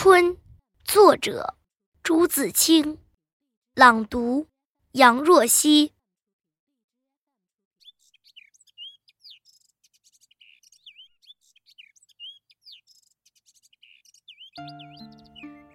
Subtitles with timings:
[0.00, 0.36] 春，
[0.84, 1.56] 作者
[2.04, 2.98] 朱自清，
[3.74, 4.46] 朗读
[4.92, 5.92] 杨若曦。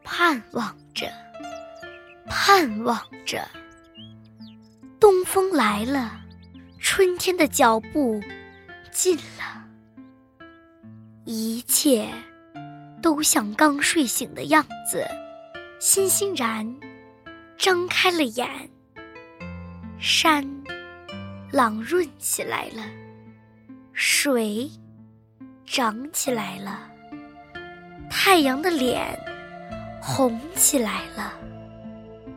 [0.05, 1.11] 盼望着，
[2.25, 3.45] 盼望着，
[5.01, 6.23] 东风来了，
[6.79, 8.23] 春天的脚步
[8.89, 9.67] 近了，
[11.25, 12.09] 一切。
[13.03, 15.05] 都像刚睡醒的样子，
[15.77, 16.65] 欣欣然
[17.57, 18.47] 睁开了眼。
[19.99, 20.43] 山
[21.51, 22.81] 朗润起来了，
[23.91, 24.71] 水
[25.65, 26.89] 涨起来了，
[28.09, 29.05] 太阳的脸
[30.01, 31.33] 红起来了，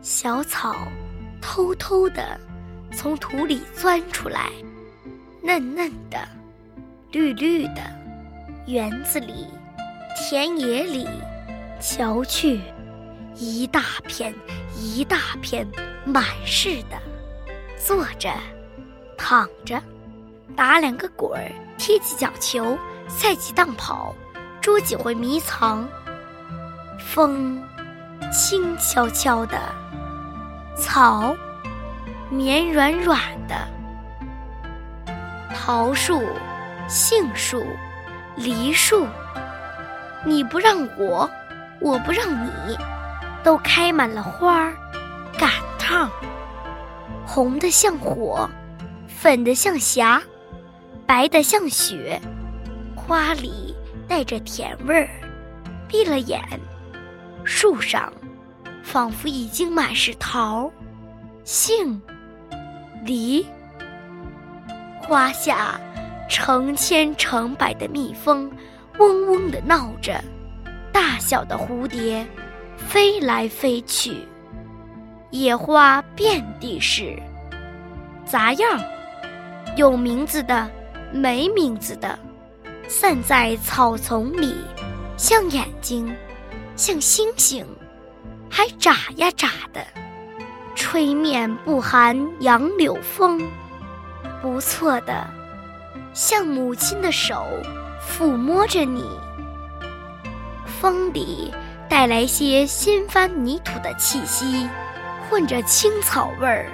[0.01, 0.75] 小草
[1.41, 2.37] 偷偷的
[2.91, 4.51] 从土里钻出来，
[5.41, 6.27] 嫩嫩的，
[7.13, 7.81] 绿绿的，
[8.65, 9.47] 园子里。
[10.19, 11.07] 田野里，
[11.79, 12.59] 瞧去，
[13.35, 14.33] 一大片
[14.75, 15.65] 一大片
[16.03, 16.97] 满是的，
[17.77, 18.29] 坐着，
[19.15, 19.81] 躺着，
[20.55, 22.77] 打两个滚儿，踢几脚球，
[23.07, 24.13] 赛几趟跑，
[24.59, 25.87] 捉几回迷藏。
[26.99, 27.63] 风，
[28.33, 29.57] 轻悄悄的，
[30.75, 31.33] 草，
[32.29, 33.55] 绵软软的，
[35.55, 36.21] 桃树，
[36.89, 37.63] 杏树，
[38.35, 39.05] 梨树。
[40.27, 41.29] 你不让我，
[41.79, 42.77] 我不让你，
[43.45, 44.75] 都开满了花儿，
[45.39, 46.11] 赶趟，
[47.25, 48.45] 红的像火，
[49.07, 50.21] 粉的像霞，
[51.05, 52.19] 白的像雪，
[52.93, 53.73] 花里
[54.05, 55.07] 带着甜味儿。
[55.87, 56.41] 闭了眼，
[57.45, 58.11] 树上
[58.83, 60.69] 仿佛已经满是桃、
[61.45, 62.01] 杏、
[63.05, 63.47] 梨，
[64.99, 65.79] 花下
[66.27, 68.51] 成千成百的蜜蜂。
[68.97, 70.19] 嗡嗡的闹着，
[70.91, 72.25] 大小的蝴蝶
[72.77, 74.27] 飞来飞去，
[75.29, 77.15] 野花遍地是，
[78.25, 78.79] 杂样
[79.75, 80.69] 有名字的，
[81.11, 82.17] 没名字的，
[82.87, 84.55] 散在草丛里，
[85.15, 86.11] 像眼睛，
[86.75, 87.65] 像星星，
[88.49, 89.85] 还眨呀眨的，
[90.73, 93.41] 吹面不寒杨柳风，
[94.41, 95.27] 不错的，
[96.13, 97.45] 像母亲的手。
[98.07, 99.05] 抚摸着你，
[100.65, 101.53] 风里
[101.87, 104.67] 带来些新翻泥土的气息，
[105.29, 106.65] 混着青草味儿，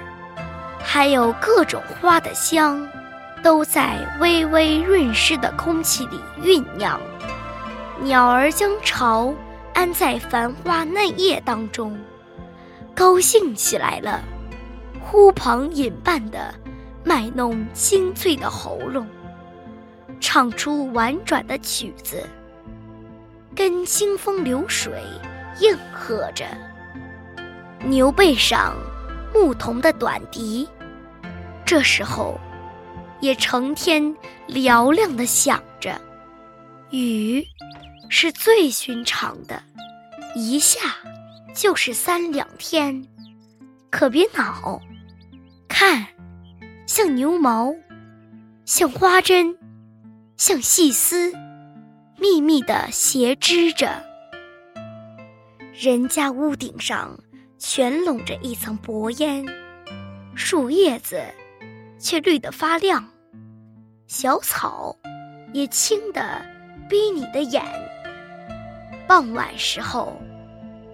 [0.78, 2.88] 还有各种花的香，
[3.42, 6.98] 都在微微润湿的空气里酝酿。
[8.00, 9.34] 鸟儿将巢
[9.74, 11.98] 安在繁花嫩叶当中，
[12.94, 14.22] 高兴起来了，
[15.00, 16.54] 呼朋引伴的
[17.04, 19.06] 卖弄清脆的喉咙。
[20.26, 22.26] 唱出婉转的曲子，
[23.54, 25.02] 跟清风流水
[25.60, 26.46] 应和着。
[27.84, 28.74] 牛背上
[29.34, 30.66] 牧童的短笛，
[31.66, 32.40] 这时候
[33.20, 34.16] 也成天
[34.48, 36.00] 嘹亮的响着。
[36.90, 37.46] 雨
[38.08, 39.62] 是最寻常的，
[40.34, 40.80] 一下
[41.54, 43.06] 就是三两天，
[43.90, 44.80] 可别恼。
[45.68, 46.06] 看，
[46.86, 47.74] 像牛毛，
[48.64, 49.54] 像花针。
[50.36, 51.32] 像细丝，
[52.18, 54.04] 密密的斜织着。
[55.72, 57.16] 人家屋顶上
[57.56, 59.46] 全笼着一层薄烟，
[60.34, 61.22] 树叶子
[62.00, 63.08] 却绿得发亮，
[64.08, 64.96] 小草
[65.52, 66.44] 也青得
[66.88, 67.62] 逼你的眼。
[69.06, 70.20] 傍晚时候，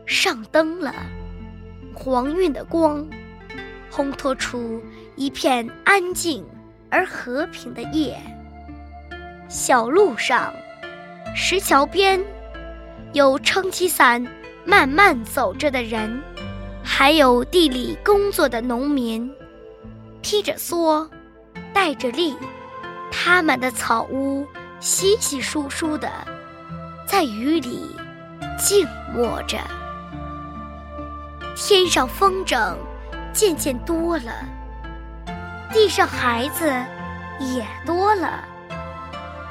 [0.05, 0.95] 上灯了，
[1.95, 3.09] 黄晕的光
[3.91, 4.83] 烘托出
[5.17, 6.45] 一片安静
[6.91, 8.21] 而和平的夜。
[9.51, 10.55] 小路上，
[11.35, 12.25] 石桥边，
[13.13, 14.25] 有撑起伞
[14.65, 16.23] 慢慢走着的人，
[16.85, 19.29] 还有地里工作的农民，
[20.23, 21.05] 披着蓑，
[21.75, 22.37] 戴着笠，
[23.11, 24.47] 他们的草屋
[24.79, 26.09] 稀稀疏疏的，
[27.05, 27.97] 在雨里
[28.57, 29.59] 静默着。
[31.57, 32.77] 天上风筝
[33.33, 34.33] 渐渐多了，
[35.73, 36.73] 地上孩子
[37.41, 38.45] 也多了。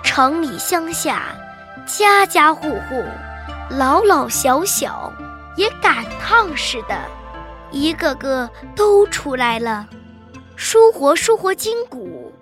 [0.10, 1.22] 城里乡下，
[1.86, 3.06] 家家户户，
[3.70, 5.14] 老老小小，
[5.56, 7.00] 也赶趟似的，
[7.70, 9.88] 一个个都出来了，
[10.56, 12.34] 舒活舒活筋骨，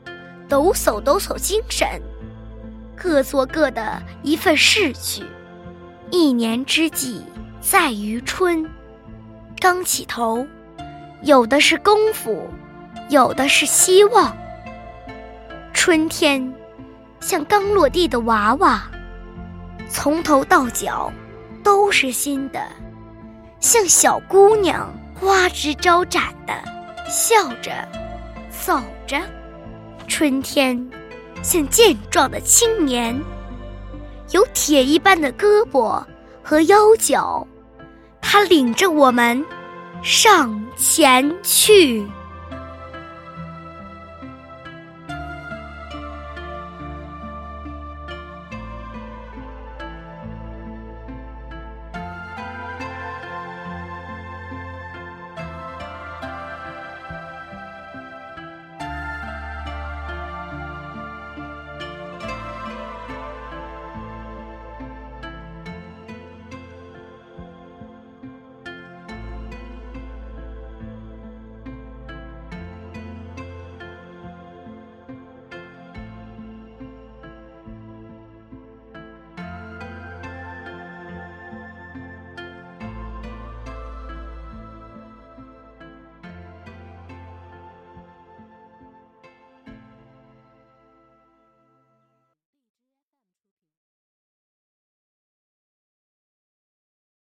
[0.47, 2.01] 抖擞抖擞精神，
[2.95, 5.25] 各做各的一份事去。
[6.09, 7.21] 一年之计
[7.59, 8.65] 在于春，
[9.59, 10.47] 刚起头，
[11.21, 12.47] 有的是功夫，
[13.09, 14.33] 有的是希望。
[15.73, 16.53] 春天。
[17.19, 18.83] 像刚落地的娃娃，
[19.89, 21.11] 从头到脚
[21.63, 22.61] 都是新的，
[23.59, 26.53] 像小姑娘花枝招展的
[27.09, 27.71] 笑着
[28.49, 29.21] 走着。
[30.07, 30.89] 春天
[31.43, 33.19] 像健壮的青年，
[34.31, 36.01] 有铁一般的胳膊
[36.41, 37.45] 和腰脚，
[38.21, 39.45] 他领着我们
[40.01, 42.07] 上前去。